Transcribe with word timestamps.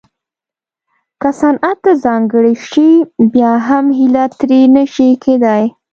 که 1.21 1.29
صنعت 1.41 1.77
ته 1.83 1.91
ځانګړې 2.05 2.53
شي 2.69 2.89
بیا 3.33 3.53
هم 3.67 3.85
هیله 3.99 4.25
ترې 4.39 4.61
نه 4.75 4.83
شي 4.93 5.09
کېدای 5.23 5.63